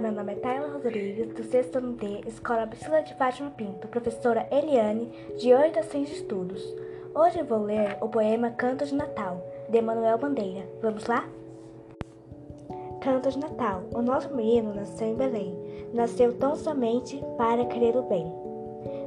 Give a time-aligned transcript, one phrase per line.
[0.00, 4.48] meu nome é Tayla Rodrigues, do sexto ano D, Escola Priscila de Fátima Pinto, professora
[4.50, 6.62] Eliane, de Orientações de Estudos.
[7.14, 10.66] Hoje vou ler o poema Canto de Natal, de Manuel Bandeira.
[10.80, 11.28] Vamos lá?
[13.02, 13.82] Canto de Natal.
[13.94, 15.54] O nosso menino nasceu em Belém.
[15.92, 18.32] Nasceu tão somente para querer o bem.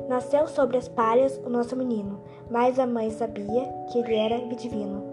[0.07, 5.12] Nasceu sobre as palhas o nosso menino, mas a mãe sabia que ele era divino.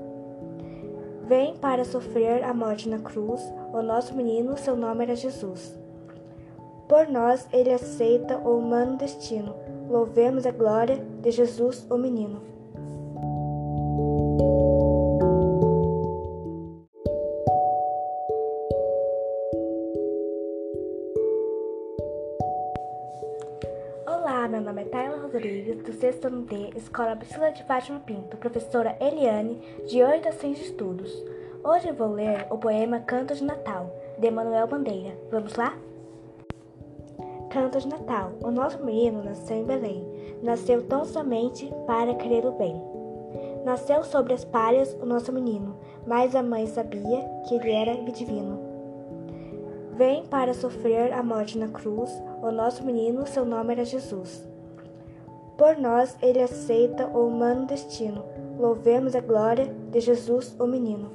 [1.30, 3.40] Vem para sofrer a morte na cruz,
[3.72, 5.78] o nosso menino, seu nome era Jesus.
[6.88, 9.54] Por nós ele aceita o humano destino.
[9.88, 12.42] Louvemos a glória de Jesus, o menino.
[24.22, 28.36] Olá, meu nome é Tayla Rodrigues, do sexto ano D, Escola Priscila de Fátima Pinto,
[28.36, 31.10] professora Eliane, de Orientações de Estudos.
[31.64, 35.16] Hoje vou ler o poema Canto de Natal, de Manuel Bandeira.
[35.30, 35.74] Vamos lá?
[37.48, 38.32] Canto de Natal.
[38.44, 40.06] O nosso menino nasceu em Belém.
[40.42, 42.78] Nasceu tão somente para querer o bem.
[43.64, 48.69] Nasceu sobre as palhas o nosso menino, mas a mãe sabia que ele era divino.
[50.00, 52.10] Vem para sofrer a morte na cruz,
[52.42, 54.48] o nosso menino, seu nome era Jesus.
[55.58, 58.24] Por nós ele aceita o humano destino.
[58.58, 61.10] Louvemos a glória de Jesus, o menino.